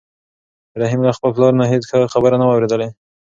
رحیم 0.81 1.01
له 1.07 1.11
خپل 1.17 1.29
پلار 1.35 1.53
نه 1.59 1.65
هېڅ 1.71 1.83
ښه 1.89 1.99
خبره 2.13 2.35
نه 2.41 2.45
وه 2.47 2.53
اورېدلې. 2.55 2.89